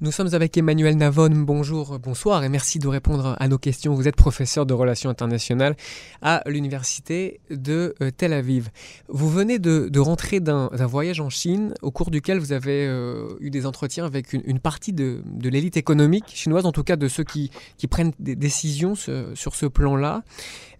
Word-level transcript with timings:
Nous 0.00 0.12
sommes 0.12 0.32
avec 0.32 0.56
Emmanuel 0.56 0.96
Navon. 0.96 1.28
Bonjour, 1.44 1.98
bonsoir 1.98 2.44
et 2.44 2.48
merci 2.48 2.78
de 2.78 2.86
répondre 2.86 3.34
à 3.36 3.48
nos 3.48 3.58
questions. 3.58 3.94
Vous 3.94 4.06
êtes 4.06 4.14
professeur 4.14 4.64
de 4.64 4.72
relations 4.72 5.10
internationales 5.10 5.74
à 6.22 6.40
l'université 6.46 7.40
de 7.50 7.96
euh, 8.00 8.10
Tel 8.16 8.32
Aviv. 8.32 8.68
Vous 9.08 9.28
venez 9.28 9.58
de, 9.58 9.98
rentrer 9.98 10.38
d'un 10.38 10.68
voyage 10.86 11.18
en 11.20 11.30
Chine 11.30 11.74
au 11.82 11.90
cours 11.90 12.12
duquel 12.12 12.38
vous 12.38 12.52
avez 12.52 12.86
euh, 12.86 13.30
eu 13.40 13.50
des 13.50 13.66
entretiens 13.66 14.04
avec 14.04 14.34
une, 14.34 14.60
partie 14.60 14.92
de, 14.92 15.20
l'élite 15.42 15.76
économique 15.76 16.26
chinoise, 16.28 16.64
en 16.64 16.70
tout 16.70 16.84
cas 16.84 16.94
de 16.94 17.08
ceux 17.08 17.24
qui, 17.24 17.50
prennent 17.90 18.12
des 18.20 18.36
décisions 18.36 18.94
sur 18.94 19.56
ce 19.56 19.66
plan-là. 19.66 20.22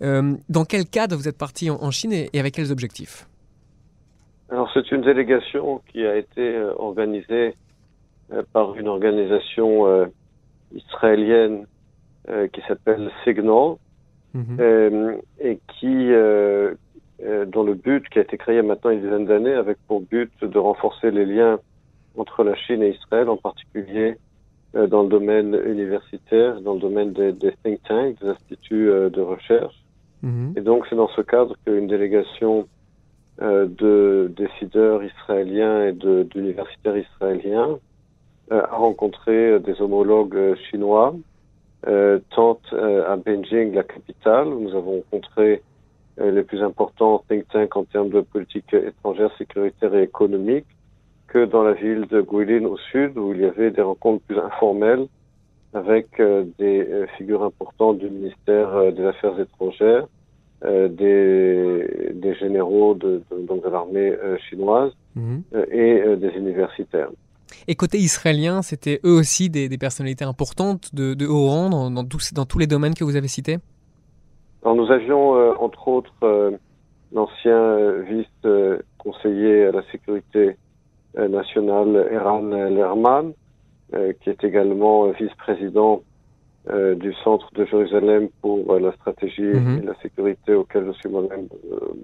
Euh, 0.00 0.36
dans 0.48 0.64
quel 0.64 0.86
cadre 0.86 1.16
vous 1.16 1.26
êtes 1.26 1.38
parti 1.38 1.70
en, 1.70 1.90
Chine 1.90 2.12
et, 2.12 2.30
et, 2.32 2.38
avec 2.38 2.54
quels 2.54 2.70
objectifs? 2.70 3.26
Alors 4.48 4.70
c'est 4.72 4.92
une 4.92 5.02
délégation 5.02 5.82
qui 5.90 6.06
a 6.06 6.16
été 6.16 6.56
organisée 6.78 7.56
par 8.52 8.76
une 8.76 8.88
organisation 8.88 9.86
euh, 9.86 10.06
israélienne 10.74 11.66
euh, 12.28 12.46
qui 12.48 12.60
s'appelle 12.68 13.10
Signal 13.24 13.76
mhm. 14.34 15.20
et 15.40 15.58
qui 15.78 16.10
dont 17.48 17.64
le 17.64 17.74
but 17.74 18.08
qui 18.10 18.20
a 18.20 18.22
été 18.22 18.38
créé 18.38 18.62
maintenant 18.62 18.90
une 18.90 19.00
dizaine 19.00 19.26
d'années 19.26 19.54
avec 19.54 19.76
pour 19.88 20.00
but 20.02 20.30
de 20.40 20.58
renforcer 20.58 21.10
les 21.10 21.26
liens 21.26 21.58
entre 22.16 22.44
la 22.44 22.54
Chine 22.54 22.80
et 22.82 22.90
Israël, 22.90 23.28
en 23.28 23.36
particulier 23.36 24.16
dans 24.74 25.02
le 25.02 25.08
domaine 25.08 25.60
universitaire, 25.66 26.60
dans 26.60 26.74
le 26.74 26.80
domaine 26.80 27.12
des, 27.12 27.34
think 27.64 27.82
tanks, 27.88 28.20
des 28.20 28.28
instituts 28.28 28.86
de 28.86 29.20
recherche. 29.20 29.74
Mhm. 30.22 30.54
Et 30.56 30.60
donc 30.60 30.86
c'est 30.88 30.94
dans 30.94 31.08
ce 31.08 31.22
cadre 31.22 31.56
qu'une 31.64 31.88
délégation 31.88 32.68
de 33.40 34.32
décideurs 34.36 35.02
israéliens 35.02 35.86
et 35.86 35.92
d'universitaires 35.92 36.96
israéliens 36.96 37.70
euh, 37.70 37.87
a 38.50 38.66
rencontré 38.74 39.32
euh, 39.32 39.58
des 39.58 39.80
homologues 39.80 40.36
euh, 40.36 40.56
chinois, 40.70 41.14
tant 42.30 42.58
à 42.72 43.16
Beijing, 43.16 43.72
la 43.72 43.84
capitale, 43.84 44.48
où 44.48 44.60
nous 44.60 44.74
avons 44.74 44.96
rencontré 44.96 45.62
les 46.18 46.42
plus 46.42 46.60
importants 46.60 47.22
think 47.28 47.46
tanks 47.48 47.76
en 47.76 47.84
termes 47.84 48.10
de 48.10 48.20
politique 48.20 48.74
étrangère, 48.74 49.30
sécuritaire 49.38 49.94
et 49.94 50.02
économique, 50.02 50.66
que 51.28 51.44
dans 51.44 51.62
la 51.62 51.74
ville 51.74 52.06
de 52.08 52.20
Guilin 52.20 52.64
au 52.64 52.76
sud, 52.90 53.16
où 53.16 53.32
il 53.32 53.42
y 53.42 53.44
avait 53.44 53.70
des 53.70 53.80
rencontres 53.80 54.24
plus 54.24 54.38
informelles 54.40 55.06
avec 55.72 56.20
des 56.58 57.06
figures 57.16 57.44
importantes 57.44 57.98
du 57.98 58.10
ministère 58.10 58.92
des 58.92 59.04
Affaires 59.04 59.38
étrangères, 59.38 60.08
des, 60.66 62.10
des, 62.12 62.34
généraux 62.34 62.94
de, 62.94 63.22
de, 63.30 63.60
de 63.60 63.68
l'armée 63.70 64.12
chinoise 64.50 64.92
mhm. 65.14 65.44
et 65.70 66.16
des 66.16 66.30
universitaires. 66.36 67.10
Et 67.66 67.74
côté 67.74 67.98
israélien, 67.98 68.62
c'était 68.62 69.00
eux 69.04 69.18
aussi 69.18 69.50
des, 69.50 69.68
personnalités 69.78 70.24
importantes 70.24 70.94
de, 70.94 71.26
haut 71.26 71.46
rang 71.46 71.70
dans, 71.70 71.90
dans, 71.90 72.04
tous, 72.04 72.58
les 72.58 72.66
domaines 72.66 72.94
que 72.94 73.04
vous 73.04 73.16
avez 73.16 73.28
cités 73.28 73.58
Alors 74.64 74.76
nous 74.76 74.90
avions 74.90 75.36
euh, 75.36 75.52
entre 75.58 75.88
autres 75.88 76.12
euh, 76.22 76.50
l'ancien 77.12 77.56
euh, 77.56 78.02
vice-conseiller 78.08 79.66
à 79.66 79.72
la 79.72 79.82
sécurité 79.90 80.56
nationale 81.16 82.06
Eran 82.12 82.42
Lerman, 82.42 83.32
qui 84.20 84.30
est 84.30 84.44
également 84.44 85.10
vice-président 85.10 86.02
du 86.70 87.14
Centre 87.24 87.50
de 87.54 87.64
Jérusalem 87.64 88.28
pour 88.42 88.78
la 88.78 88.92
stratégie 88.92 89.42
mhm. 89.42 89.78
et 89.78 89.86
la 89.86 89.94
sécurité 90.02 90.54
auquel 90.54 90.86
je 90.86 90.92
suis 90.92 91.08
moi-même 91.08 91.48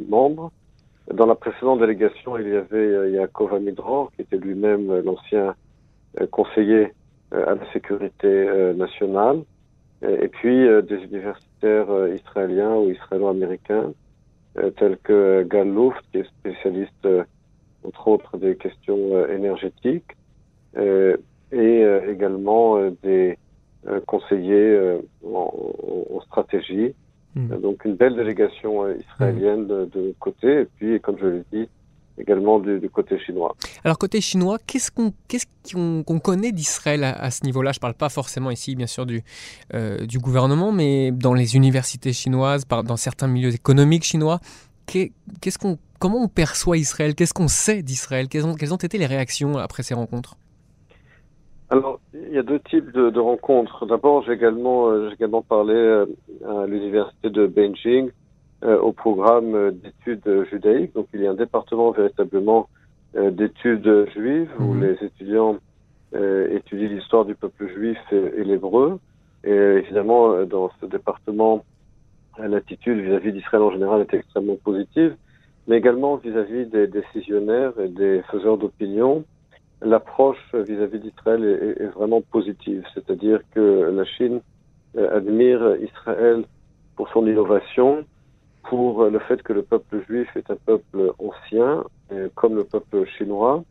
membre. 0.09 0.51
Dans 1.13 1.27
la 1.27 1.35
précédente 1.35 1.81
délégation, 1.81 2.39
il 2.39 2.49
y 2.49 2.57
avait 2.57 2.77
euh, 2.79 3.11
Yaakov 3.11 3.53
Amidror, 3.55 4.11
qui 4.13 4.23
était 4.23 4.39
lui-même 4.39 4.91
euh, 4.91 5.03
l'ancien 5.03 5.55
euh, 6.21 6.27
conseiller 6.27 6.93
à 7.31 7.55
la 7.55 7.73
sécurité 7.73 8.47
nationale, 8.77 9.43
et 10.03 10.29
puis 10.29 10.69
des 10.85 11.03
universitaires 11.03 11.89
israéliens 12.15 12.77
ou 12.77 12.91
israélo-américains, 12.91 13.93
tels 14.77 14.99
que 14.99 15.43
Gal 15.51 15.75
Luft, 15.75 16.01
qui 16.13 16.19
est 16.19 16.29
spécialiste, 16.29 17.09
entre 17.83 18.07
autres, 18.07 18.37
des 18.37 18.55
questions 18.55 19.27
énergétiques, 19.27 20.13
et 20.77 21.85
également 22.09 22.89
des 23.03 23.37
conseillers 24.07 25.01
en 25.25 26.21
stratégie 26.27 26.95
Hmm. 27.35 27.49
Donc 27.61 27.85
une 27.85 27.97
belle 27.97 28.15
délégation 28.15 28.85
euh, 28.85 28.97
israélienne 28.99 29.67
de, 29.67 29.89
de, 29.93 30.15
côté, 30.21 30.63
et 30.63 30.65
puis, 30.77 31.01
comme 31.01 31.17
je 31.21 31.27
l'ai 31.27 31.45
dit, 31.53 31.69
également 32.19 32.61
du, 32.61 32.89
côté 32.91 33.19
chinois. 33.19 33.57
Alors 33.83 33.99
côté 33.99 34.21
chinois, 34.21 34.59
qu'est-ce 34.67 34.91
qu'on 34.91 35.13
qu'est-ce 35.27 35.47
qu'on 35.75 36.19
connaît 36.21 36.53
d'Israël 36.53 37.03
à, 37.03 37.31
ce 37.31 37.45
niveau-là? 37.45 37.73
Je 37.73 37.79
ne 37.79 37.81
parle 37.81 37.95
pas 37.95 38.09
forcément 38.09 38.51
ici, 38.51 38.77
bien 38.77 38.87
sûr, 38.87 39.05
du, 39.05 39.23
euh, 39.75 40.07
du 40.07 40.19
gouvernement, 40.19 40.71
mais 40.71 41.11
dans 41.11 41.35
les 41.35 41.57
universités 41.57 42.13
chinoises, 42.13 42.65
par, 42.65 42.85
dans 42.85 42.97
certains 42.97 43.27
milieux 43.27 43.53
économiques 43.53 44.05
chinois, 44.05 44.39
qu'est-ce 44.87 45.59
qu'on, 45.59 45.79
comment 45.99 46.23
on 46.23 46.29
perçoit 46.29 46.77
Israël? 46.77 47.15
Qu'est-ce 47.15 47.35
qu'on 47.35 47.49
sait 47.49 47.83
d'Israël? 47.83 48.29
Quelles 48.29 48.45
ont 48.47 48.77
été 48.77 48.99
les 48.99 49.07
réactions 49.07 49.59
après 49.59 49.83
ces 49.83 49.95
rencontres? 49.95 50.37
Alors, 51.71 51.99
il 52.13 52.33
y 52.33 52.39
a 52.39 52.43
deux 52.43 52.61
types 52.61 52.93
de, 52.93 53.11
de 53.11 53.21
rencontres. 53.21 53.87
D'abord, 53.87 54.23
j'ai 54.25 54.33
également, 54.33 54.89
euh, 54.89 55.09
j'ai 55.09 55.15
également 55.15 55.43
parlé 55.43 55.75
euh, 55.75 56.07
à 56.47 56.67
l'université 56.67 57.31
de 57.31 57.47
Beijing 57.47 58.11
euh, 58.65 58.79
au 58.79 58.93
programme 58.93 59.73
d'études 59.73 60.47
judaïques. 60.51 60.95
Donc, 60.95 61.09
il 61.15 61.23
y 61.23 61.27
a 61.27 61.31
un 61.31 61.35
département 61.35 61.91
véritablement 61.91 62.69
d'études 63.15 64.09
juives 64.13 64.51
où 64.59 64.75
mhm. 64.75 64.83
les 64.83 65.07
étudiants 65.07 65.57
étudient 66.51 66.89
l'histoire 66.89 67.25
du 67.25 67.37
peuple 67.37 67.69
juif 67.69 67.99
et, 68.11 68.43
l'hébreu. 68.43 68.99
Et 69.45 69.53
évidemment, 69.53 70.45
dans 70.45 70.71
ce 70.81 70.87
département, 70.87 71.65
l'attitude 72.39 72.99
vis-à-vis 72.99 73.33
d'Israël 73.33 73.63
en 73.63 73.71
général 73.71 74.01
est 74.01 74.15
extrêmement 74.15 74.57
positive, 74.65 75.15
mais 75.69 75.77
également 75.77 76.17
vis-à-vis 76.17 76.67
des 76.67 76.89
décisionnaires 76.89 77.73
et 77.79 77.89
des 77.89 78.23
faiseurs 78.33 78.59
d'opinion 78.59 79.25
l'approche 79.85 80.55
vis-à-vis 80.55 80.99
d'Israël 80.99 81.45
est, 81.45 81.87
vraiment 81.89 82.21
positive, 82.21 82.85
c'est-à-dire 82.95 83.41
que 83.55 83.91
la 83.95 84.05
Chine 84.05 84.41
euh, 84.97 85.17
admire 85.17 85.77
Israël 85.77 86.45
pour 86.97 87.09
son 87.11 87.27
innovation, 87.27 88.05
pour 88.65 89.05
le 89.05 89.19
fait 89.21 89.43
que 89.43 89.53
le 89.53 89.63
peuple 89.63 90.03
juif 90.07 90.29
est 90.37 90.51
un 90.51 90.57
peuple 90.57 91.13
ancien, 91.19 91.85
comme 92.35 92.55
le 92.55 92.65
peuple 92.65 93.05
chinois, 93.19 93.63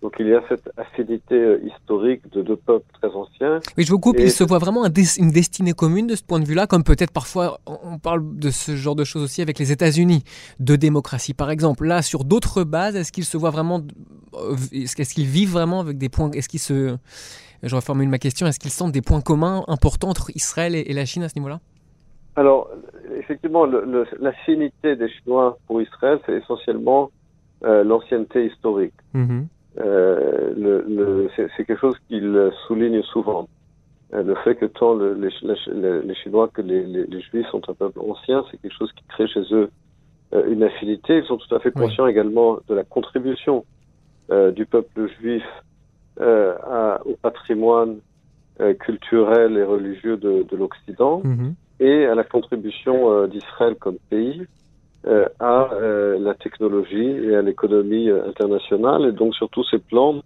donc 0.00 0.14
il 0.20 0.28
y 0.28 0.34
a 0.34 0.40
cette 0.48 0.70
affinité 0.76 1.34
euh, 1.34 1.60
historique 1.66 2.22
de 2.32 2.42
deux 2.42 2.56
peuples 2.56 2.86
très 3.00 3.10
anciens. 3.10 3.58
Oui, 3.76 3.84
je 3.84 3.90
vous 3.90 3.98
coupe, 3.98 4.16
il 4.20 4.30
se 4.30 4.44
voit 4.44 4.58
vraiment 4.58 4.84
une 4.84 5.30
destinée 5.30 5.72
commune 5.72 6.06
de 6.06 6.14
ce 6.14 6.22
point 6.22 6.38
de 6.38 6.44
vue-là, 6.44 6.68
comme 6.68 6.84
peut-être 6.84 7.10
parfois 7.10 7.58
on 7.66 7.98
parle 7.98 8.38
de 8.38 8.50
ce 8.50 8.76
genre 8.76 8.94
de 8.94 9.02
choses 9.02 9.24
aussi 9.24 9.42
avec 9.42 9.58
les 9.58 9.72
États-Unis, 9.72 10.22
de 10.60 10.76
démocratie 10.76 11.34
par 11.34 11.50
exemple. 11.50 11.84
Là, 11.84 12.02
sur 12.02 12.24
d'autres 12.24 12.62
bases, 12.62 12.94
est-ce 12.94 13.10
qu'ils 13.10 13.24
se 13.24 13.36
voient 13.36 13.50
vraiment, 13.50 13.80
euh, 13.80 13.82
est-ce 14.72 15.14
qu'ils 15.14 15.26
vivent 15.26 15.52
vraiment 15.52 15.80
avec 15.80 15.98
des 15.98 16.08
points, 16.08 16.30
est-ce 16.32 16.48
qu'ils 16.48 16.60
se, 16.60 16.96
je 17.62 17.74
reformule 17.74 18.08
ma 18.08 18.18
question, 18.18 18.46
est-ce 18.46 18.60
qu'ils 18.60 18.70
sentent 18.70 18.92
des 18.92 19.02
points 19.02 19.20
communs 19.20 19.64
importants 19.68 20.08
entre 20.08 20.30
Israël 20.34 20.74
et, 20.74 20.92
la 20.92 21.04
Chine 21.04 21.22
à 21.22 21.28
ce 21.28 21.38
niveau-là? 21.38 21.60
Alors, 22.36 22.70
effectivement, 23.16 23.66
l'affinité 24.20 24.94
des 24.96 25.08
Chinois 25.08 25.58
pour 25.66 25.82
Israël, 25.82 26.20
c'est 26.24 26.34
essentiellement 26.34 27.10
euh, 27.64 27.82
l'ancienneté 27.82 28.46
historique. 28.46 28.94
Mm-hmm. 29.14 29.46
Euh, 29.80 30.54
le, 30.56 30.84
le, 30.88 31.30
c'est 31.36 31.64
quelque 31.64 31.80
chose 31.80 31.96
qu'il 32.08 32.50
souligne 32.66 33.02
souvent. 33.02 33.48
Euh, 34.14 34.22
le 34.22 34.34
fait 34.36 34.54
que 34.54 34.64
tant 34.64 34.94
le, 34.94 35.14
les, 35.14 35.30
les, 36.02 36.14
Chinois 36.14 36.48
que 36.48 36.62
les, 36.62 36.84
les, 36.84 37.20
Juifs 37.20 37.46
sont 37.50 37.60
un 37.68 37.74
peuple 37.74 38.00
ancien, 38.00 38.42
c'est 38.50 38.60
quelque 38.60 38.74
chose 38.74 38.90
qui 38.92 39.04
crée 39.06 39.28
chez 39.28 39.42
eux 39.52 39.70
euh, 40.32 40.50
une 40.50 40.62
affinité. 40.62 41.18
Ils 41.18 41.24
sont 41.24 41.36
tout 41.36 41.54
à 41.54 41.60
fait 41.60 41.72
conscients 41.72 42.06
également 42.06 42.58
de 42.68 42.74
la 42.74 42.84
contribution 42.84 43.58
euh, 43.58 43.77
du 44.30 44.66
peuple 44.66 45.08
juif 45.20 45.44
à, 46.20 47.00
au 47.04 47.16
patrimoine 47.22 47.98
culturel 48.80 49.56
et 49.56 49.64
religieux 49.64 50.16
de, 50.16 50.44
de 50.48 50.56
l'Occident 50.56 51.22
mm-hmm. 51.24 51.52
et 51.80 52.06
à 52.06 52.14
la 52.14 52.24
contribution 52.24 53.26
d'Israël 53.26 53.76
comme 53.76 53.96
pays 54.10 54.46
euh, 55.06 55.26
à 55.38 55.70
euh, 55.72 56.18
la 56.18 56.34
technologie 56.34 56.98
et 56.98 57.36
à 57.36 57.40
l'économie 57.40 58.10
euh, 58.10 58.28
internationale. 58.28 59.06
Et 59.06 59.12
donc 59.12 59.32
sur 59.32 59.48
tous 59.48 59.64
ces 59.70 59.78
plans, 59.78 60.20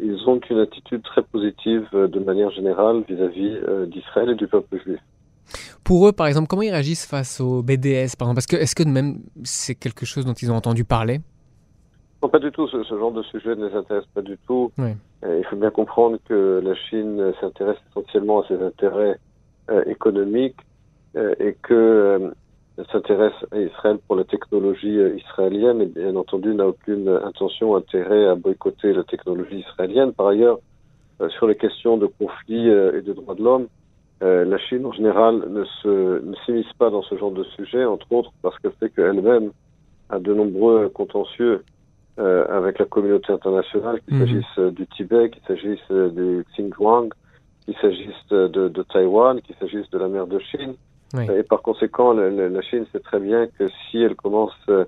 ils 0.00 0.28
ont 0.28 0.40
une 0.50 0.58
attitude 0.58 1.02
très 1.04 1.22
positive 1.22 1.86
de 1.92 2.18
manière 2.18 2.50
générale 2.50 3.04
vis-à-vis 3.08 3.58
d'Israël 3.86 4.30
et 4.30 4.34
du 4.34 4.46
peuple 4.48 4.80
juif. 4.84 4.98
Pour 5.84 6.08
eux, 6.08 6.12
par 6.12 6.26
exemple, 6.26 6.48
comment 6.48 6.62
ils 6.62 6.70
réagissent 6.70 7.06
face 7.06 7.40
au 7.40 7.62
BDS, 7.62 8.16
par 8.18 8.26
exemple? 8.26 8.34
Parce 8.34 8.46
que 8.46 8.56
est-ce 8.56 8.74
que 8.74 8.82
même 8.82 9.20
c'est 9.44 9.76
quelque 9.76 10.04
chose 10.04 10.24
dont 10.24 10.34
ils 10.34 10.50
ont 10.52 10.56
entendu 10.56 10.84
parler? 10.84 11.20
Non, 12.22 12.28
pas 12.28 12.38
du 12.38 12.50
tout. 12.50 12.66
Ce, 12.68 12.82
genre 12.84 13.12
de 13.12 13.22
sujet 13.22 13.54
ne 13.54 13.68
les 13.68 13.74
intéresse 13.74 14.06
pas 14.14 14.22
du 14.22 14.38
tout. 14.46 14.72
il 14.78 15.44
faut 15.48 15.56
bien 15.56 15.70
comprendre 15.70 16.18
que 16.28 16.60
la 16.64 16.74
Chine 16.74 17.32
s'intéresse 17.40 17.78
essentiellement 17.90 18.42
à 18.42 18.48
ses 18.48 18.60
intérêts 18.62 19.18
économiques 19.86 20.56
et 21.14 21.56
que 21.62 22.32
s'intéresse 22.92 23.34
à 23.50 23.58
Israël 23.58 23.98
pour 24.06 24.16
la 24.16 24.24
technologie 24.24 24.98
euh, 24.98 25.16
israélienne 25.16 25.80
et 25.80 25.86
bien 25.86 26.14
entendu 26.16 26.54
n'a 26.54 26.66
aucune 26.66 27.08
intention, 27.08 27.76
intérêt 27.76 28.26
à 28.26 28.34
boycotter 28.34 28.92
la 28.92 29.04
technologie 29.04 29.60
israélienne. 29.60 30.12
Par 30.12 30.28
ailleurs, 30.28 30.58
sur 31.30 31.48
les 31.48 31.56
questions 31.56 31.96
de 31.96 32.06
conflit 32.06 32.68
et 32.68 33.02
de 33.02 33.12
droits 33.12 33.34
de 33.34 33.42
l'homme, 33.42 33.66
la 34.20 34.58
Chine 34.58 34.86
en 34.86 34.92
général 34.92 35.42
ne 35.50 35.64
s'immisce 36.46 36.72
pas 36.78 36.90
dans 36.90 37.02
ce 37.02 37.16
genre 37.16 37.32
de 37.32 37.42
sujet, 37.56 37.84
entre 37.84 38.12
autres 38.12 38.30
parce 38.40 38.56
qu'elle 38.60 38.72
sait 38.78 38.90
qu'elle-même 38.90 39.50
a 40.10 40.20
de 40.20 40.32
nombreux 40.32 40.88
contentieux 40.90 41.64
avec 42.18 42.78
la 42.78 42.84
communauté 42.84 43.32
internationale, 43.32 44.00
qu'il 44.00 44.14
mhm. 44.14 44.20
s'agisse 44.20 44.74
du 44.74 44.86
Tibet, 44.88 45.30
qu'il 45.30 45.42
s'agisse 45.46 45.90
du 45.90 46.44
Xinjiang, 46.52 47.10
qu'il 47.68 47.76
s'agisse 47.76 48.26
de, 48.30 48.48
de, 48.48 48.82
Taïwan, 48.82 49.40
qu'il 49.42 49.54
s'agisse 49.56 49.88
de 49.90 49.98
la 49.98 50.08
mer 50.08 50.26
de 50.26 50.38
Chine. 50.38 50.74
Et 51.14 51.42
par 51.42 51.62
conséquent, 51.62 52.12
la 52.12 52.62
Chine 52.62 52.86
sait 52.92 53.00
très 53.00 53.20
bien 53.20 53.46
que 53.46 53.68
si 53.68 54.02
elle 54.02 54.14
commence 54.14 54.54
euh, 54.68 54.84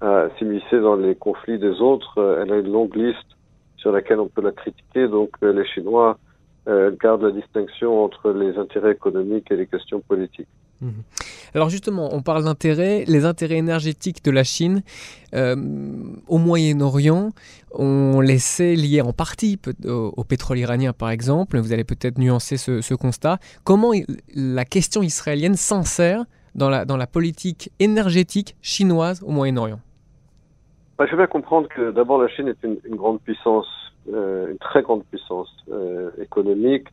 à 0.00 0.28
s'immiscer 0.38 0.80
dans 0.80 0.96
les 0.96 1.14
conflits 1.14 1.58
des 1.58 1.80
autres, 1.80 2.18
euh, 2.18 2.42
elle 2.42 2.52
a 2.52 2.58
une 2.58 2.72
longue 2.72 2.94
liste 2.96 3.36
sur 3.76 3.92
laquelle 3.92 4.20
on 4.20 4.28
peut 4.28 4.42
la 4.42 4.52
critiquer. 4.52 5.08
Donc 5.08 5.30
euh, 5.42 5.52
les 5.52 5.66
Chinois 5.66 6.18
gardent 7.00 7.24
la 7.24 7.32
distinction 7.32 8.04
entre 8.04 8.30
les 8.30 8.56
intérêts 8.56 8.92
économiques 8.92 9.50
et 9.50 9.56
les 9.56 9.66
questions 9.66 9.98
politiques. 9.98 10.46
Mhm. 10.82 11.04
Alors 11.54 11.70
justement, 11.70 12.12
on 12.12 12.22
parle 12.22 12.42
d'intérêts, 12.44 13.04
les 13.06 13.24
intérêts 13.24 13.56
énergétiques 13.56 14.24
de 14.24 14.32
la 14.32 14.42
Chine 14.42 14.82
euh, 15.32 15.54
au 16.26 16.38
Moyen-Orient, 16.38 17.30
on 17.70 18.20
laissait 18.20 18.74
liés 18.74 19.00
en 19.00 19.12
partie 19.12 19.60
au, 19.84 20.24
pétrole 20.24 20.58
iranien 20.58 20.92
par 20.92 21.10
exemple, 21.10 21.58
vous 21.58 21.72
allez 21.72 21.84
peut-être 21.84 22.18
nuancer 22.18 22.56
ce, 22.56 22.94
constat. 22.94 23.38
Comment 23.64 23.92
la 24.34 24.64
question 24.64 25.02
israélienne 25.02 25.54
s'insère 25.54 26.24
dans 26.56 26.68
la, 26.68 26.84
dans 26.84 26.96
la 26.96 27.06
politique 27.06 27.70
énergétique 27.78 28.56
chinoise 28.60 29.22
au 29.22 29.30
Moyen-Orient? 29.30 29.80
Bah, 30.98 31.06
Je 31.06 31.12
veux 31.12 31.18
bien 31.18 31.26
comprendre 31.28 31.68
que 31.68 31.92
d'abord 31.92 32.20
la 32.20 32.28
Chine 32.28 32.48
est 32.48 32.62
une, 32.64 32.96
grande 32.96 33.20
puissance, 33.20 33.68
euh, 34.12 34.50
une 34.50 34.58
très 34.58 34.82
grande 34.82 35.04
puissance 35.04 35.48
euh, 35.70 36.10
économique, 36.20 36.88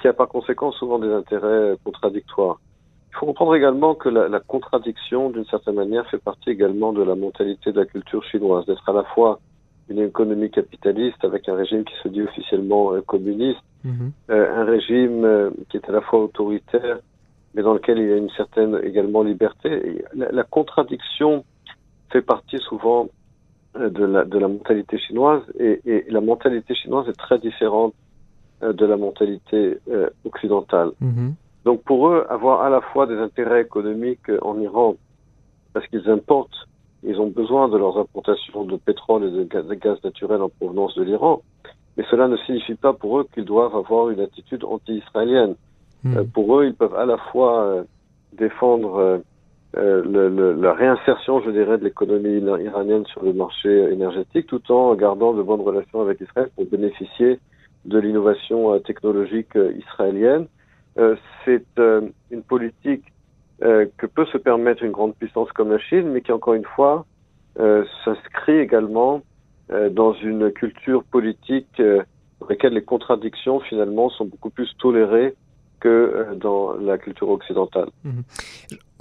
qui 0.00 0.06
a 0.06 0.12
par 0.12 0.28
conséquent 0.28 0.70
souvent 0.70 1.00
des 1.00 1.12
intérêts 1.12 1.74
contradictoires. 1.82 2.60
Il 3.12 3.16
faut 3.16 3.26
comprendre 3.26 3.54
également 3.54 3.94
que 3.94 4.08
la, 4.08 4.28
la 4.28 4.40
contradiction, 4.40 5.30
d'une 5.30 5.44
certaine 5.46 5.74
manière, 5.74 6.08
fait 6.10 6.18
partie 6.18 6.50
également 6.50 6.92
de 6.92 7.02
la 7.02 7.14
mentalité 7.14 7.72
de 7.72 7.80
la 7.80 7.86
culture 7.86 8.24
chinoise, 8.24 8.66
d'être 8.66 8.88
à 8.88 8.92
la 8.92 9.04
fois 9.04 9.40
une 9.90 9.98
économie 9.98 10.50
capitaliste 10.50 11.22
avec 11.24 11.48
un 11.48 11.56
régime 11.56 11.84
qui 11.84 11.94
se 12.02 12.08
dit 12.08 12.22
officiellement 12.22 12.94
euh, 12.94 13.02
communiste, 13.02 13.60
mhm. 13.84 14.12
euh, 14.30 14.60
un 14.60 14.64
régime 14.64 15.24
euh, 15.24 15.50
qui 15.68 15.76
est 15.76 15.88
à 15.88 15.92
la 15.92 16.00
fois 16.00 16.24
autoritaire, 16.24 17.00
mais 17.54 17.62
dans 17.62 17.74
lequel 17.74 17.98
il 17.98 18.08
y 18.08 18.12
a 18.12 18.16
une 18.16 18.30
certaine 18.30 18.80
également 18.84 19.22
liberté. 19.22 20.04
la, 20.14 20.30
la, 20.30 20.44
contradiction 20.44 21.44
fait 22.10 22.22
partie 22.22 22.58
souvent 22.58 23.08
de 23.74 24.04
la, 24.04 24.24
de 24.24 24.38
la 24.38 24.48
mentalité 24.48 24.98
chinoise, 24.98 25.42
et, 25.58 25.80
et, 25.84 26.04
la 26.08 26.20
mentalité 26.20 26.74
chinoise 26.74 27.08
est 27.08 27.18
très 27.18 27.38
différente 27.38 27.92
de 28.62 28.86
la 28.86 28.96
mentalité 28.96 29.78
occidentale. 30.24 30.90
Mhm. 31.00 31.34
Donc 31.64 31.82
pour 31.82 32.08
eux, 32.08 32.26
avoir 32.28 32.62
à 32.62 32.70
la 32.70 32.80
fois 32.80 33.06
des 33.06 33.16
intérêts 33.16 33.62
économiques 33.62 34.30
en 34.42 34.58
Iran, 34.60 34.96
parce 35.72 35.86
qu'ils 35.88 36.08
importent, 36.08 36.66
ils 37.02 37.20
ont 37.20 37.28
besoin 37.28 37.68
de 37.68 37.76
leurs 37.76 37.98
importations 37.98 38.64
de 38.64 38.76
pétrole 38.76 39.24
et 39.24 39.30
de 39.30 39.44
gaz, 39.74 40.02
naturel 40.04 40.42
en 40.42 40.48
provenance 40.48 40.94
de 40.96 41.02
l'Iran, 41.02 41.42
mais 41.96 42.04
cela 42.10 42.28
ne 42.28 42.36
signifie 42.38 42.74
pas 42.74 42.92
pour 42.92 43.20
eux 43.20 43.26
qu'ils 43.34 43.44
doivent 43.44 43.76
avoir 43.76 44.10
une 44.10 44.20
attitude 44.20 44.64
anti-israélienne. 44.64 45.54
Hmm. 46.02 46.18
Euh, 46.18 46.24
pour 46.32 46.58
eux, 46.58 46.66
ils 46.66 46.74
peuvent 46.74 46.94
à 46.94 47.04
la 47.04 47.18
fois 47.18 47.62
euh, 47.62 47.82
défendre 48.32 48.96
euh, 48.96 49.18
le, 49.74 50.28
le, 50.28 50.52
la 50.54 50.72
réinsertion, 50.72 51.40
je 51.42 51.50
dirais, 51.50 51.78
de 51.78 51.84
l'économie 51.84 52.40
iranienne 52.62 53.04
sur 53.06 53.22
le 53.22 53.32
marché 53.32 53.92
énergétique, 53.92 54.46
tout 54.46 54.72
en 54.72 54.94
gardant 54.94 55.32
de 55.32 55.42
bonnes 55.42 55.60
relations 55.60 56.00
avec 56.00 56.20
Israël 56.20 56.48
pour 56.56 56.66
bénéficier 56.66 57.38
de 57.84 57.98
l'innovation 57.98 58.78
technologique 58.80 59.56
israélienne 59.78 60.42
euh, 60.42 60.59
c'est 61.44 61.78
euh, 61.78 62.02
une 62.30 62.42
politique 62.42 63.04
euh, 63.62 63.86
que 63.96 64.06
peut 64.06 64.26
se 64.26 64.38
permettre 64.38 64.82
une 64.82 64.92
grande 64.92 65.14
puissance 65.14 65.50
comme 65.52 65.70
la 65.70 65.78
Chine, 65.78 66.08
mais 66.10 66.20
qui, 66.20 66.32
encore 66.32 66.54
une 66.54 66.64
fois, 66.64 67.06
s'inscrit 68.04 68.58
également 68.58 69.22
dans 69.90 70.14
une 70.14 70.50
culture 70.50 71.04
politique 71.04 71.76
dans 71.76 72.46
laquelle 72.48 72.72
les 72.72 72.84
contradictions, 72.84 73.60
finalement, 73.60 74.08
sont 74.08 74.24
beaucoup 74.24 74.48
plus 74.50 74.72
tolérées 74.78 75.34
que 75.80 75.88
euh, 75.88 76.34
dans 76.34 76.74
la 76.74 76.98
culture 76.98 77.28
occidentale. 77.28 77.88
Mhm. 78.04 78.22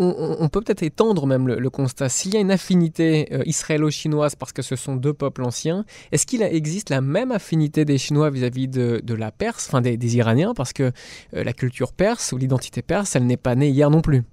On, 0.01 0.47
peut 0.47 0.61
peut-être 0.61 0.81
étendre 0.81 1.27
même 1.27 1.49
le, 1.49 1.69
constat. 1.69 2.07
S'il 2.07 2.33
y 2.33 2.37
a 2.37 2.39
une 2.39 2.51
affinité 2.51 3.27
euh, 3.33 3.43
israélo-chinoise 3.45 4.33
parce 4.37 4.53
que 4.53 4.61
ce 4.61 4.77
sont 4.77 4.95
deux 4.95 5.11
peuples 5.11 5.43
anciens, 5.43 5.83
est-ce 6.13 6.25
qu'il 6.25 6.41
existe 6.41 6.89
la 6.89 7.01
même 7.01 7.33
affinité 7.33 7.83
des 7.83 7.97
Chinois 7.97 8.29
vis-à-vis 8.29 8.69
de, 8.69 9.01
de, 9.03 9.13
la 9.13 9.31
Perse, 9.31 9.67
enfin 9.67 9.81
des, 9.81 10.17
Iraniens, 10.17 10.53
parce 10.55 10.71
que 10.71 10.83
euh, 10.83 11.43
la 11.43 11.51
culture 11.51 11.91
perse 11.91 12.31
ou 12.31 12.37
l'identité 12.37 12.81
perse, 12.81 13.17
elle 13.17 13.25
n'est 13.25 13.35
pas 13.35 13.55
née 13.55 13.67
hier 13.67 13.89
non 13.89 13.99
plus? 13.99 14.23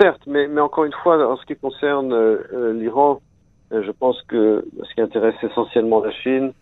Certes, 0.00 0.22
mais, 0.26 0.48
mais 0.48 0.60
encore 0.60 0.84
une 0.84 0.96
fois, 1.04 1.24
en 1.30 1.36
ce 1.36 1.46
qui 1.46 1.54
concerne 1.54 2.12
l'Iran, 2.72 3.20
je 3.70 3.90
pense 3.92 4.20
que 4.22 4.66
ce 4.82 4.94
qui 4.94 5.00
intéresse 5.00 5.36
essentiellement 5.44 6.02
la 6.02 6.10
Chine, 6.10 6.52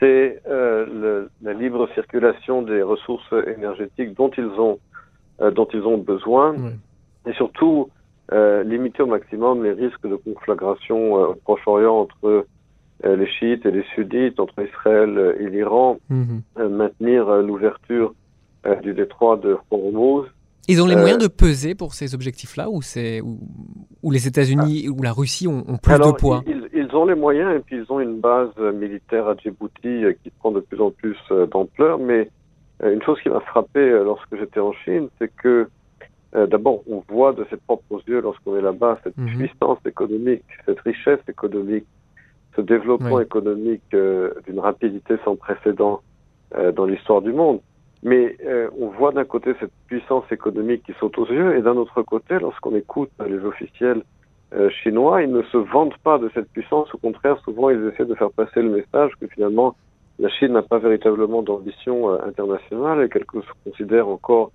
c'est 0.00 0.40
euh, 0.48 1.26
la 1.42 1.52
libre 1.52 1.88
circulation 1.94 2.62
des 2.62 2.82
ressources 2.82 3.32
énergétiques 3.56 4.14
dont 4.14 4.30
ils 4.36 4.44
ont, 4.44 4.78
euh, 5.40 5.50
dont 5.50 5.68
ils 5.72 5.82
ont 5.82 5.98
besoin, 5.98 6.54
et 7.26 7.32
surtout 7.34 7.88
euh, 8.32 8.62
limiter 8.62 9.02
au 9.02 9.06
maximum 9.06 9.64
les 9.64 9.72
risques 9.72 10.06
de 10.06 10.16
conflagration 10.16 11.14
au 11.14 11.34
Proche-Orient 11.34 12.00
entre 12.00 12.46
les 13.04 13.28
chiites 13.28 13.64
et 13.64 13.70
les 13.70 13.84
sunnites, 13.94 14.40
entre 14.40 14.60
Israël 14.60 15.36
et 15.38 15.48
l'Iran, 15.48 15.98
mhm. 16.10 16.42
maintenir 16.68 17.30
l'ouverture 17.42 18.12
du 18.82 18.92
détroit 18.92 19.36
de 19.36 19.56
Hormuz. 19.70 20.26
Ils 20.66 20.82
ont 20.82 20.86
les 20.86 20.96
moyens 20.96 21.18
de 21.18 21.28
peser 21.28 21.74
pour 21.74 21.94
ces 21.94 22.14
objectifs-là 22.14 22.68
ou, 22.68 22.82
c'est, 22.82 23.22
ou, 23.22 24.10
les 24.10 24.26
États-Unis 24.26 24.88
ou 24.88 25.00
la 25.00 25.12
Russie 25.12 25.46
ont, 25.46 25.62
plus 25.78 25.94
de 25.94 26.12
poids? 26.12 26.42
Ils 26.88 26.96
ont 26.96 27.04
les 27.04 27.14
moyens 27.14 27.54
et 27.54 27.60
puis 27.60 27.76
ils 27.76 27.92
ont 27.92 28.00
une 28.00 28.20
base 28.20 28.56
militaire 28.58 29.28
à 29.28 29.36
Djibouti 29.36 30.04
euh, 30.04 30.12
qui 30.22 30.30
prend 30.30 30.50
de 30.50 30.60
plus 30.60 30.80
en 30.80 30.90
plus 30.90 31.16
euh, 31.30 31.46
d'ampleur. 31.46 31.98
Mais 31.98 32.30
euh, 32.82 32.92
une 32.92 33.02
chose 33.02 33.20
qui 33.20 33.28
m'a 33.28 33.40
frappé 33.40 33.90
lorsque 34.04 34.36
j'étais 34.36 34.60
en 34.60 34.72
Chine, 34.72 35.08
c'est 35.18 35.34
que 35.34 35.68
d'abord 36.34 36.82
on 36.90 37.02
voit 37.08 37.32
de 37.32 37.46
ses 37.48 37.56
propres 37.56 38.02
yeux 38.06 38.20
lorsqu'on 38.20 38.54
est 38.54 38.60
là-bas 38.60 38.98
cette 39.02 39.16
mhm. 39.16 39.38
puissance 39.38 39.78
économique, 39.86 40.44
cette 40.66 40.80
richesse 40.80 41.20
économique, 41.26 41.86
ce 42.54 42.60
développement 42.60 43.18
économique 43.18 43.82
d'une 43.90 44.60
rapidité 44.60 45.14
sans 45.24 45.36
précédent 45.36 46.02
dans 46.76 46.84
l'histoire 46.84 47.22
du 47.22 47.32
monde. 47.32 47.60
Mais 48.02 48.36
on 48.78 48.88
voit 48.88 49.12
d'un 49.12 49.24
côté 49.24 49.54
cette 49.58 49.72
puissance 49.86 50.30
économique 50.30 50.82
qui 50.82 50.92
saute 51.00 51.16
aux 51.16 51.26
yeux 51.26 51.56
et 51.56 51.62
d'un 51.62 51.76
autre 51.76 52.02
côté, 52.02 52.38
lorsqu'on 52.38 52.76
écoute 52.76 53.10
les 53.26 53.42
officiels 53.46 54.02
euh, 54.54 54.70
chinois, 54.70 55.22
ils 55.22 55.30
ne 55.30 55.42
se 55.42 55.58
vantent 55.58 55.98
pas 55.98 56.18
de 56.18 56.30
cette 56.32 56.48
puissance. 56.50 56.92
Au 56.94 56.98
contraire, 56.98 57.38
souvent, 57.44 57.68
ils 57.68 57.84
essaient 57.92 58.06
de 58.06 58.14
faire 58.14 58.30
passer 58.30 58.62
le 58.62 58.70
message 58.70 59.12
que 59.20 59.26
finalement, 59.26 59.76
la 60.18 60.30
Chine 60.30 60.52
n'a 60.52 60.62
pas 60.62 60.78
véritablement 60.78 61.42
d'ambition 61.42 62.10
euh, 62.10 62.18
internationale 62.26 63.02
et 63.02 63.08
qu'elle 63.08 63.24
se 63.30 63.70
considère 63.70 64.08
encore 64.08 64.50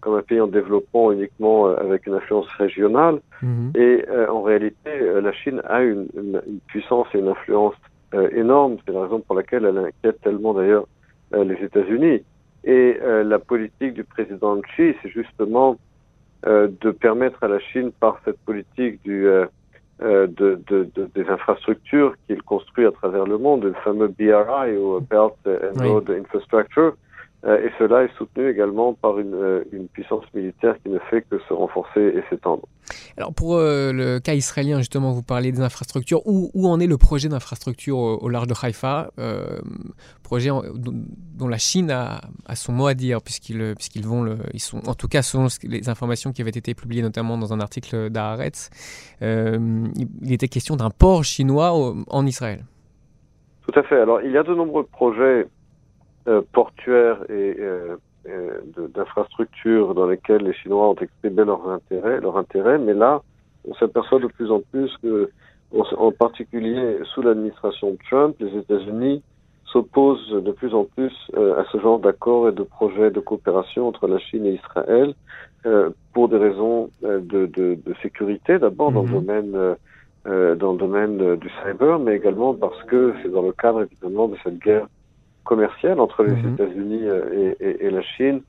comme 0.00 0.16
un 0.16 0.22
pays 0.22 0.40
en 0.40 0.48
développement 0.48 1.12
uniquement 1.12 1.68
euh, 1.68 1.76
avec 1.76 2.06
une 2.06 2.14
influence 2.14 2.48
régionale. 2.58 3.20
Mhm. 3.40 3.72
Et 3.76 4.04
en 4.28 4.42
réalité, 4.42 4.90
la 5.22 5.32
Chine 5.32 5.62
a 5.68 5.82
une, 5.82 6.08
une, 6.16 6.42
puissance 6.66 7.06
et 7.14 7.18
une 7.18 7.28
influence 7.28 7.74
énorme. 8.32 8.76
C'est 8.84 8.92
la 8.92 9.02
raison 9.02 9.20
pour 9.20 9.36
laquelle 9.36 9.64
elle 9.64 9.78
inquiète 9.78 10.20
tellement 10.22 10.54
d'ailleurs 10.54 10.86
les 11.32 11.54
États-Unis. 11.54 12.22
Et 12.64 12.98
la 13.02 13.38
politique 13.38 13.94
du 13.94 14.04
président 14.04 14.56
Xi, 14.60 14.94
c'est 15.02 15.08
justement 15.08 15.76
euh, 15.76 15.76
de 16.46 16.90
permettre 16.90 17.42
à 17.42 17.48
la 17.48 17.58
Chine, 17.58 17.90
par 17.98 18.20
cette 18.24 18.38
politique 18.40 19.02
du, 19.02 19.26
euh, 19.26 19.46
euh, 20.02 20.26
de, 20.26 20.60
de, 20.68 20.88
de, 20.94 21.08
des 21.14 21.26
infrastructures 21.28 22.14
qu'il 22.26 22.42
construit 22.42 22.84
à 22.84 22.92
travers 22.92 23.24
le 23.24 23.38
monde, 23.38 23.64
le 23.64 23.72
fameux 23.82 24.08
BRI 24.08 24.76
ou 24.76 25.00
Belt 25.00 25.32
and 25.46 25.82
Road 25.82 26.10
Infrastructure, 26.10 26.92
euh, 26.92 27.05
et 27.54 27.70
cela 27.78 28.02
est 28.02 28.12
soutenu 28.16 28.48
également 28.50 28.94
par 28.94 29.20
une, 29.20 29.34
euh, 29.34 29.62
une, 29.70 29.86
puissance 29.86 30.24
militaire 30.34 30.74
qui 30.82 30.88
ne 30.90 30.98
fait 30.98 31.22
que 31.22 31.38
se 31.38 31.52
renforcer 31.52 32.00
et 32.00 32.22
s'étendre. 32.28 32.64
Alors 33.16 33.32
pour 33.32 33.54
euh, 33.56 33.92
le 33.92 34.18
cas 34.18 34.34
israélien, 34.34 34.78
justement, 34.78 35.12
vous 35.12 35.22
parlez 35.22 35.52
des 35.52 35.60
infrastructures. 35.60 36.26
Où, 36.26 36.50
où 36.54 36.66
en 36.66 36.80
est 36.80 36.88
le 36.88 36.96
projet 36.96 37.28
d'infrastructure 37.28 37.98
au, 37.98 38.28
large 38.28 38.48
de 38.48 38.54
Haïfa 38.60 39.10
Projet 40.24 40.50
dont 40.74 41.46
la 41.46 41.58
Chine 41.58 41.92
a, 41.92 42.20
a, 42.46 42.56
son 42.56 42.72
mot 42.72 42.88
à 42.88 42.94
dire, 42.94 43.22
puisqu'ils 43.22 43.74
puisqu'ils 43.76 44.04
vont, 44.04 44.24
le, 44.24 44.38
ils 44.52 44.60
sont, 44.60 44.88
en 44.88 44.94
tout 44.94 45.06
cas 45.06 45.22
selon 45.22 45.46
les 45.62 45.88
informations 45.88 46.32
qui 46.32 46.42
avaient 46.42 46.50
été 46.50 46.74
publiées 46.74 47.02
notamment 47.02 47.38
dans 47.38 47.52
un 47.52 47.60
article 47.60 48.10
d'Aaretz, 48.10 48.70
il 49.20 50.32
était 50.32 50.48
question 50.48 50.74
d'un 50.74 50.90
port 50.90 51.22
chinois 51.22 51.72
en 52.08 52.26
Israël. 52.26 52.64
Tout 53.68 53.78
à 53.78 53.84
fait. 53.84 54.00
Alors 54.00 54.20
il 54.20 54.32
y 54.32 54.38
a 54.38 54.42
de 54.42 54.54
nombreux 54.54 54.84
projets 54.84 55.46
euh, 56.28 56.42
portuaires 56.52 57.18
et 57.28 57.56
euh, 57.60 57.96
euh 58.28 58.60
d'infrastructures 58.92 59.94
dans 59.94 60.06
lesquelles 60.06 60.42
les 60.42 60.54
Chinois 60.54 60.90
ont 60.90 60.96
exprimé 60.96 61.44
leur 61.44 61.68
intérêt, 61.70 62.20
leur 62.20 62.36
intérêt, 62.36 62.78
mais 62.78 62.94
là, 62.94 63.22
on 63.68 63.74
s'aperçoit 63.74 64.18
de 64.18 64.26
plus 64.26 64.50
en 64.50 64.60
plus 64.72 64.90
que, 65.00 65.30
en 65.72 66.10
particulier 66.10 66.98
sous 67.14 67.22
l'administration 67.22 67.96
Trump, 68.08 68.34
les 68.40 68.58
États-Unis 68.58 69.22
s'oppose 69.66 70.28
de 70.30 70.50
plus 70.50 70.74
en 70.74 70.84
plus 70.84 71.12
à 71.36 71.64
ce 71.70 71.78
genre 71.78 72.00
d'accords 72.00 72.48
et 72.48 72.52
de 72.52 72.64
projets 72.64 73.10
de 73.10 73.20
coopération 73.20 73.86
entre 73.86 74.08
la 74.08 74.18
Chine 74.18 74.46
et 74.46 74.54
Israël 74.54 75.14
pour 76.12 76.28
des 76.28 76.38
raisons 76.38 76.90
de, 77.02 77.20
de, 77.46 77.78
de 77.86 77.94
sécurité, 78.02 78.58
d'abord 78.58 78.90
dans 78.90 79.02
le 79.02 79.08
mhm. 79.08 79.14
domaine 79.14 79.76
dans 80.24 80.72
le 80.72 80.78
domaine 80.78 81.36
du 81.36 81.50
cyber, 81.62 82.00
mais 82.00 82.16
également 82.16 82.54
parce 82.54 82.82
que 82.84 83.14
c'est 83.22 83.30
dans 83.30 83.42
le 83.42 83.52
cadre 83.52 83.82
évidemment 83.82 84.26
de 84.26 84.36
cette 84.42 84.58
guerre 84.58 84.88
commerciale 85.46 85.98
entre 86.00 86.22
les 86.24 86.32
mhm. 86.32 86.54
États-Unis 86.54 87.04
et, 87.04 87.56
et, 87.60 87.86
et, 87.86 87.90
la 87.90 88.02
Chine 88.02 88.42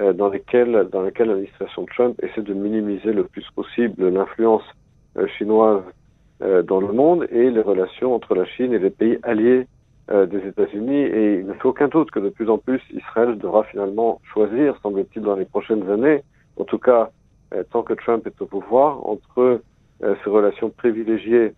euh, 0.00 0.12
dans 0.12 0.28
lesquels 0.28 0.70
l'administration 0.70 1.84
Trump 1.86 2.18
essaie 2.22 2.42
de 2.42 2.54
minimiser 2.54 3.12
le 3.12 3.24
plus 3.24 3.44
possible 3.54 4.08
l'influence 4.08 4.62
euh, 5.16 5.26
chinoise 5.36 5.82
euh, 6.40 6.62
dans 6.62 6.80
le 6.80 6.92
monde 6.92 7.26
et 7.30 7.50
les 7.50 7.60
relations 7.60 8.14
entre 8.14 8.36
la 8.36 8.44
Chine 8.44 8.72
et 8.72 8.78
les 8.78 8.90
pays 8.90 9.18
alliés 9.22 9.66
des 10.10 10.38
États-Unis. 10.38 11.02
Et 11.02 11.40
il 11.40 11.46
ne 11.46 11.52
fait 11.52 11.66
aucun 11.66 11.88
doute 11.88 12.10
que 12.10 12.18
de 12.18 12.30
plus 12.30 12.48
en 12.48 12.56
plus 12.56 12.80
Israël 12.94 13.36
devra 13.36 13.64
finalement 13.64 14.22
choisir, 14.32 14.74
semble-t-il, 14.82 15.20
dans 15.20 15.36
les 15.36 15.44
prochaines 15.44 15.86
années, 15.90 16.22
en 16.56 16.64
tout 16.64 16.78
cas 16.78 17.10
tant 17.72 17.82
que 17.82 17.92
Trump 17.92 18.26
est 18.26 18.40
au 18.40 18.46
pouvoir, 18.46 19.06
entre 19.06 19.60
ses 20.00 20.30
relations 20.30 20.70
privilégiées 20.70 21.52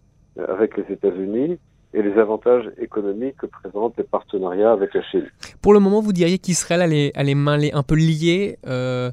avec 0.48 0.76
les 0.76 0.92
États-Unis 0.92 1.60
et 1.92 2.02
les 2.02 2.18
avantages 2.18 2.70
économiques 2.78 3.36
que 3.38 3.46
présentent 3.46 3.96
les 3.98 4.04
partenariats 4.04 4.72
avec 4.72 4.94
la 4.94 5.02
Chine. 5.02 5.26
Pour 5.60 5.72
le 5.72 5.80
moment, 5.80 6.00
vous 6.00 6.12
diriez 6.12 6.38
qu'Israël 6.38 6.82
a 6.82 6.86
les, 6.86 7.12
a 7.14 7.22
les 7.22 7.34
mains 7.34 7.58
un 7.72 7.82
peu 7.82 7.96
liées 7.96 8.58
euh, 8.66 9.10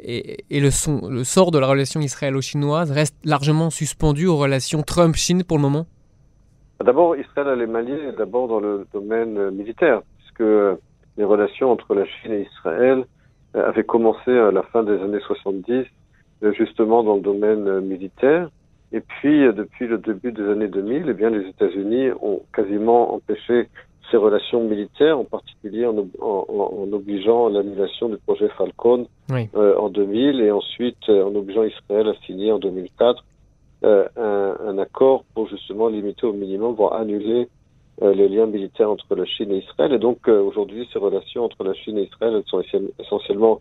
et, 0.00 0.44
et 0.50 0.60
le, 0.60 0.70
son, 0.70 1.08
le, 1.08 1.24
sort 1.24 1.50
de 1.50 1.58
la 1.58 1.66
relation 1.66 2.00
israélo-chinoise 2.00 2.90
reste 2.90 3.16
largement 3.24 3.70
suspendu 3.70 4.26
aux 4.26 4.36
relations 4.36 4.82
Trump-Chine 4.82 5.44
pour 5.44 5.58
le 5.58 5.62
moment? 5.62 5.86
D'abord, 6.82 7.16
Israël 7.16 7.48
a 7.48 7.56
les 7.56 7.66
mains 7.66 7.82
liées 7.82 8.12
d'abord 8.16 8.48
dans 8.48 8.60
le 8.60 8.86
domaine 8.92 9.50
militaire, 9.50 10.02
puisque 10.18 10.50
les 11.16 11.24
relations 11.24 11.70
entre 11.70 11.94
la 11.94 12.04
Chine 12.04 12.32
et 12.32 12.42
Israël 12.42 13.04
euh, 13.54 13.68
avaient 13.68 13.84
commencé 13.84 14.30
à 14.30 14.50
la 14.50 14.62
fin 14.62 14.82
des 14.82 15.00
années 15.00 15.20
70, 15.26 15.84
euh, 16.42 16.52
justement 16.52 17.02
dans 17.02 17.16
le 17.16 17.22
domaine 17.22 17.80
militaire. 17.80 18.50
Et 18.94 19.00
puis, 19.00 19.44
euh, 19.44 19.52
depuis 19.52 19.88
le 19.88 19.98
début 19.98 20.30
des 20.30 20.48
années 20.48 20.68
2000, 20.68 21.06
eh 21.08 21.14
bien, 21.14 21.28
les 21.28 21.48
États-Unis 21.48 22.10
ont 22.22 22.40
quasiment 22.54 23.12
empêché 23.12 23.68
ces 24.10 24.16
relations 24.16 24.62
militaires, 24.62 25.18
en 25.18 25.24
particulier 25.24 25.84
en, 25.84 25.96
en, 26.20 26.46
en 26.48 26.92
obligeant 26.92 27.48
l'annulation 27.48 28.08
du 28.08 28.18
projet 28.18 28.48
Falcon 28.50 29.08
euh, 29.32 29.76
en 29.76 29.88
2000 29.88 30.40
et 30.40 30.52
ensuite 30.52 31.08
euh, 31.08 31.24
en 31.24 31.34
obligeant 31.34 31.64
Israël 31.64 32.08
à 32.08 32.14
signer 32.24 32.52
en 32.52 32.60
2004 32.60 33.24
euh, 33.82 34.06
un, 34.16 34.56
un, 34.68 34.78
accord 34.78 35.24
pour 35.34 35.48
justement 35.48 35.88
limiter 35.88 36.26
au 36.26 36.32
minimum, 36.32 36.74
voire 36.74 36.92
annuler 36.94 37.48
euh, 38.02 38.14
les 38.14 38.28
liens 38.28 38.46
militaires 38.46 38.90
entre 38.90 39.12
la 39.16 39.24
Chine 39.24 39.50
et 39.50 39.58
Israël. 39.58 39.92
Et 39.92 39.98
donc 39.98 40.28
aujourd'hui, 40.28 40.88
ces 40.92 41.00
relations 41.00 41.44
entre 41.44 41.64
la 41.64 41.74
Chine 41.74 41.98
et 41.98 42.04
Israël 42.04 42.34
elles 42.36 42.48
sont 42.48 42.62
essentiellement 43.00 43.60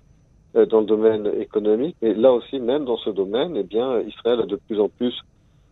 dans 0.53 0.81
le 0.81 0.85
domaine 0.85 1.31
économique, 1.39 1.95
mais 2.01 2.13
là 2.13 2.31
aussi, 2.31 2.59
même 2.59 2.85
dans 2.85 2.97
ce 2.97 3.09
domaine, 3.09 3.55
eh 3.57 3.63
bien, 3.63 3.99
Israël 4.01 4.39
a 4.39 4.45
de 4.45 4.55
plus 4.55 4.79
en 4.79 4.87
plus 4.87 5.13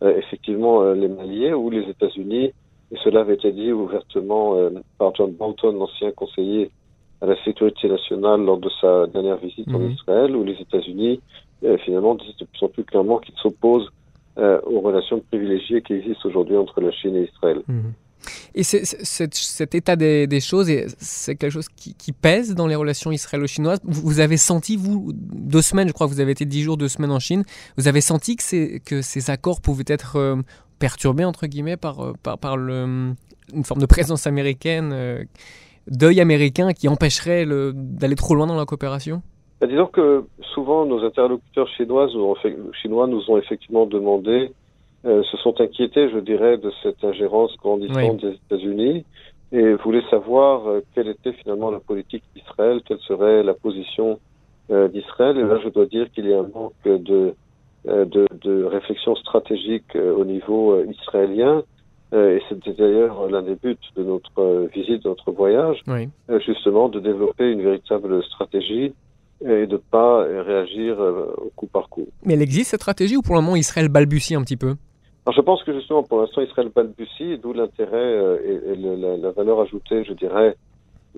euh, 0.02 0.16
effectivement 0.16 0.82
euh, 0.82 0.94
les 0.94 1.08
Maliens 1.08 1.54
ou 1.54 1.70
les 1.70 1.88
États-Unis, 1.88 2.52
et 2.90 2.96
cela 3.04 3.20
avait 3.20 3.34
été 3.34 3.52
dit 3.52 3.72
ouvertement 3.72 4.56
par 4.98 5.14
John 5.14 5.32
Bolton, 5.32 5.72
l'ancien 5.72 6.10
conseiller 6.10 6.70
à 7.20 7.26
la 7.26 7.42
sécurité 7.44 7.88
nationale 7.88 8.44
lors 8.44 8.58
de 8.58 8.68
sa 8.80 9.06
dernière 9.06 9.36
visite 9.36 9.68
en 9.68 9.78
mhm. 9.78 9.92
Israël, 9.92 10.36
où 10.36 10.44
les 10.44 10.60
États-Unis 10.60 11.20
finalement 11.84 12.16
disent 12.16 12.36
de 12.36 12.44
plus 12.44 12.66
en 12.66 12.68
plus 12.68 12.84
clairement 12.84 13.18
qu'ils 13.18 13.36
s'opposent 13.36 13.88
aux 14.36 14.80
relations 14.80 15.20
privilégiées 15.20 15.80
qui 15.80 15.94
existent 15.94 16.28
aujourd'hui 16.28 16.56
entre 16.56 16.82
la 16.82 16.90
Chine 16.90 17.16
et 17.16 17.30
Israël. 17.32 17.62
Mhm. 17.66 17.94
Et 18.54 18.62
cet 18.62 19.74
état 19.74 19.96
des, 19.96 20.40
choses, 20.40 20.70
c'est 20.98 21.36
quelque 21.36 21.52
chose 21.52 21.68
qui, 21.68 22.12
pèse 22.12 22.54
dans 22.54 22.66
les 22.66 22.74
relations 22.74 23.10
israélo-chinoises. 23.12 23.80
Vous, 23.84 24.20
avez 24.20 24.36
senti, 24.36 24.76
vous, 24.76 25.12
deux 25.14 25.62
semaines, 25.62 25.88
je 25.88 25.92
crois 25.92 26.06
que 26.06 26.12
vous 26.12 26.20
avez 26.20 26.32
été 26.32 26.44
dix 26.44 26.62
jours, 26.62 26.76
deux 26.76 26.88
semaines 26.88 27.10
en 27.10 27.18
Chine, 27.18 27.44
vous 27.76 27.88
avez 27.88 28.00
senti 28.00 28.36
que, 28.36 29.02
ces 29.02 29.30
accords 29.30 29.60
pouvaient 29.60 29.84
être 29.86 30.16
euh, 30.16 30.36
perturbés, 30.78 31.24
entre 31.24 31.46
guillemets, 31.46 31.76
par, 31.76 32.00
euh, 32.00 33.12
une 33.54 33.64
forme 33.64 33.80
de 33.80 33.86
présence 33.86 34.26
américaine, 34.26 34.90
euh, 34.92 35.24
d'œil 35.86 36.20
américain 36.20 36.72
qui 36.72 36.88
empêcherait 36.88 37.46
d'aller 37.74 38.14
trop 38.14 38.34
loin 38.34 38.46
dans 38.46 38.56
la 38.56 38.66
coopération? 38.66 39.22
Bah, 39.60 39.66
Disons 39.66 39.86
que 39.86 40.24
souvent 40.54 40.84
nos 40.86 41.04
interlocuteurs 41.04 41.68
chinois 41.68 42.08
nous 43.06 43.30
ont 43.30 43.38
effectivement 43.38 43.86
demandé 43.86 44.52
euh, 45.04 45.24
se 45.24 45.36
sont 45.38 45.60
inquiétés, 45.60 46.10
je 46.10 46.18
dirais, 46.18 46.58
de 46.58 46.70
cette 46.80 47.02
ingérence 47.02 47.56
grandissante 47.56 48.20
des 48.20 48.34
États-Unis 48.46 49.04
et 49.50 49.74
voulaient 49.74 50.08
savoir 50.08 50.68
euh, 50.68 50.80
quelle 50.94 51.08
était 51.08 51.32
finalement 51.32 51.72
la 51.72 51.80
politique 51.80 52.22
d'Israël, 52.36 52.80
quelle 52.86 53.00
serait 53.00 53.42
la 53.42 53.54
position 53.54 54.20
euh, 54.70 54.86
d'Israël. 54.86 55.36
Et 55.38 55.42
là, 55.42 55.58
je 55.62 55.70
dois 55.70 55.86
dire 55.86 56.08
qu'il 56.12 56.26
y 56.28 56.32
a 56.32 56.38
un 56.38 56.48
manque 56.54 56.72
de, 56.84 57.34
de, 57.84 58.26
de 58.42 58.62
réflexion 58.62 59.16
stratégique 59.16 59.96
au 59.96 60.24
niveau 60.24 60.80
israélien. 60.84 61.64
et 62.12 62.40
c'était 62.48 62.74
d'ailleurs 62.74 63.28
l'un 63.28 63.42
des 63.42 63.56
buts 63.56 63.76
de 63.96 64.04
notre 64.04 64.68
visite, 64.72 65.02
de 65.02 65.08
notre 65.08 65.32
voyage, 65.32 65.82
justement 66.46 66.88
de 66.88 67.00
développer 67.00 67.50
une 67.50 67.62
véritable 67.62 68.22
stratégie 68.22 68.92
et 69.40 69.66
de 69.66 69.72
ne 69.72 69.76
pas 69.78 70.22
réagir 70.22 71.00
au 71.00 71.50
coup 71.56 71.66
par 71.66 71.88
coup. 71.88 72.06
Mais 72.24 72.34
elle 72.34 72.42
existe 72.42 72.70
cette 72.70 72.82
stratégie 72.82 73.16
ou 73.16 73.22
pour 73.22 73.34
le 73.34 73.40
moment 73.40 73.56
Israël 73.56 73.88
balbutie 73.88 74.36
un 74.36 74.42
petit 74.42 74.56
peu? 74.56 74.76
Alors, 75.24 75.36
je 75.36 75.40
pense 75.40 75.62
que 75.62 75.72
justement, 75.72 76.02
pour 76.02 76.20
l'instant, 76.20 76.40
Israël 76.40 76.70
balbutie, 76.74 77.38
d'où 77.38 77.52
l'intérêt 77.52 77.96
euh, 77.96 78.38
et, 78.44 78.72
et 78.72 78.76
la, 78.76 79.16
la, 79.16 79.30
valeur 79.30 79.60
ajoutée, 79.60 80.02
je 80.02 80.14
dirais, 80.14 80.56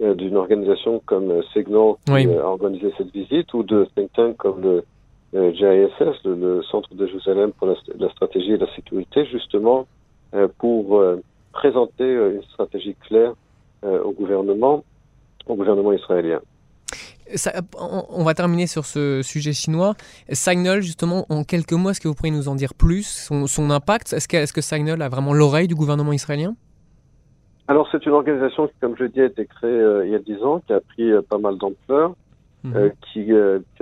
euh, 0.02 0.14
d'une 0.14 0.36
organisation 0.36 1.00
comme 1.06 1.30
euh, 1.30 1.42
Signal 1.54 1.94
qui 2.04 2.28
a 2.28 2.46
organisé 2.46 2.92
cette 2.98 3.12
visite, 3.12 3.54
ou 3.54 3.62
de 3.62 3.86
think 3.96 4.12
tank 4.12 4.36
comme 4.36 4.60
le 4.60 4.84
GISS, 5.32 6.22
le, 6.24 6.62
Centre 6.70 6.94
de 6.94 7.06
Jérusalem 7.06 7.52
pour 7.52 7.66
la, 7.66 7.74
la, 7.98 8.10
stratégie 8.10 8.52
et 8.52 8.58
la 8.58 8.72
sécurité, 8.76 9.24
justement, 9.24 9.86
pour 10.58 11.02
présenter 11.52 12.04
une 12.04 12.42
stratégie 12.52 12.94
claire 13.08 13.32
au 13.82 14.12
gouvernement, 14.12 14.84
au 15.48 15.56
gouvernement 15.56 15.92
israélien 15.92 16.40
on 17.78 18.24
va 18.24 18.34
terminer 18.34 18.66
sur 18.66 18.84
ce 18.84 19.22
sujet 19.22 19.52
chinois. 19.52 19.94
Signal, 20.30 20.82
justement, 20.82 21.26
en 21.30 21.44
quelques 21.44 21.72
mots, 21.72 21.90
est-ce 21.90 22.00
que 22.00 22.08
vous 22.08 22.14
pourriez 22.14 22.34
nous 22.34 22.48
en 22.48 22.54
dire 22.54 22.74
plus? 22.74 23.28
Son, 23.30 23.70
impact? 23.70 24.12
Est-ce 24.12 24.28
que, 24.28 24.36
est 24.36 24.52
que 24.52 24.60
Signal 24.60 25.00
a 25.02 25.08
vraiment 25.08 25.32
l'oreille 25.32 25.68
du 25.68 25.74
gouvernement 25.74 26.12
israélien? 26.12 26.54
Alors, 27.66 27.88
c'est 27.90 28.04
une 28.04 28.12
organisation 28.12 28.66
qui, 28.68 28.74
comme 28.80 28.94
je 28.98 29.04
dis, 29.06 29.22
a 29.22 29.24
été 29.24 29.46
créée 29.46 29.70
euh, 29.70 30.04
il 30.04 30.12
y 30.12 30.14
a 30.14 30.18
dix 30.18 30.42
ans, 30.42 30.60
qui 30.66 30.72
a 30.74 30.80
pris 30.80 31.10
euh, 31.10 31.22
pas 31.22 31.38
mal 31.38 31.56
d'ampleur, 31.56 32.14
mhm. 32.62 32.76
euh, 32.76 32.90
qui, 33.12 33.32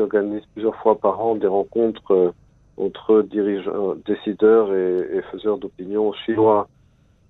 organise 0.00 0.42
plusieurs 0.52 0.76
fois 0.76 0.99
par 0.99 1.20
an 1.20 1.34
des 1.34 1.49
rencontres 1.49 2.32
entre 2.76 3.22
dirigeants, 3.22 3.96
décideurs 4.06 4.72
et, 4.72 5.16
et 5.16 5.22
faiseurs 5.32 5.58
d'opinion 5.58 6.12
chinois 6.12 6.68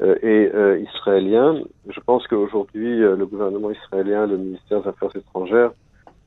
et 0.01 0.51
israéliens. 0.83 1.63
Je 1.89 2.01
pense 2.01 2.27
qu'aujourd'hui, 2.27 2.99
le 2.99 3.25
gouvernement 3.25 3.71
israélien, 3.71 4.27
le 4.27 4.37
ministère 4.37 4.83
des 4.83 4.89
Affaires 4.89 5.15
étrangères, 5.15 5.73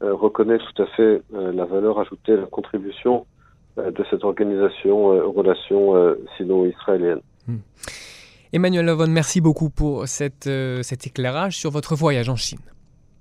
reconnaît 0.01 0.57
tout 0.57 0.81
à 0.81 0.85
fait 0.87 1.21
euh, 1.33 1.51
la 1.51 1.65
valeur 1.65 1.99
ajoutée, 1.99 2.35
la 2.35 2.45
contribution 2.45 3.25
euh, 3.77 3.91
de 3.91 4.05
cette 4.09 4.23
organisation 4.23 5.05
aux 5.07 5.31
relations 5.31 5.93
sino-israéliennes. 6.37 7.21
Hmm. 7.47 7.57
Emmanuel 8.53 8.85
Lavon, 8.85 9.07
merci 9.07 9.41
beaucoup 9.41 9.69
pour 9.69 10.07
cette, 10.07 10.49
cet 10.81 11.07
éclairage 11.07 11.57
sur 11.57 11.71
votre 11.71 11.95
voyage 11.95 12.29
en 12.29 12.37
Chine. 12.37 12.59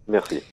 Merci. 0.07 0.45